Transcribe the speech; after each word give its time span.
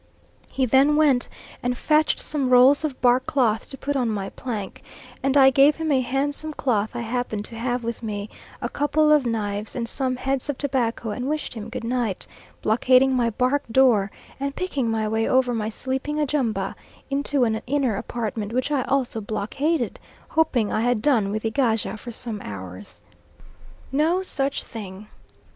He 0.49 0.65
then 0.65 0.95
went 0.95 1.27
and 1.61 1.77
fetched 1.77 2.19
some 2.19 2.49
rolls 2.49 2.83
of 2.83 2.99
bark 3.01 3.27
cloth 3.27 3.69
to 3.69 3.77
put 3.77 3.95
on 3.95 4.09
my 4.09 4.29
plank, 4.29 4.81
and 5.21 5.37
I 5.37 5.51
gave 5.51 5.75
him 5.75 5.91
a 5.91 6.01
handsome 6.01 6.53
cloth 6.55 6.95
I 6.95 7.01
happened 7.01 7.45
to 7.45 7.55
have 7.55 7.83
with 7.83 8.01
me, 8.01 8.27
a 8.63 8.67
couple 8.67 9.11
of 9.11 9.27
knives, 9.27 9.75
and 9.75 9.87
some 9.87 10.15
heads 10.15 10.49
of 10.49 10.57
tobacco 10.57 11.11
and 11.11 11.29
wished 11.29 11.53
him 11.53 11.69
goodnight; 11.69 12.25
blockading 12.63 13.13
my 13.13 13.29
bark 13.29 13.61
door, 13.71 14.09
and 14.39 14.55
picking 14.55 14.89
my 14.89 15.07
way 15.07 15.29
over 15.29 15.53
my 15.53 15.69
sleeping 15.69 16.19
Ajumba 16.19 16.73
into 17.11 17.43
an 17.43 17.61
inner 17.67 17.95
apartment 17.95 18.53
which 18.53 18.71
I 18.71 18.81
also 18.85 19.21
blockaded, 19.21 19.99
hoping 20.29 20.73
I 20.73 20.81
had 20.81 21.03
done 21.03 21.29
with 21.29 21.45
Egaja 21.45 21.95
for 21.95 22.11
some 22.11 22.41
hours. 22.43 23.01
No 23.91 24.23
such 24.23 24.63
thing. 24.63 25.09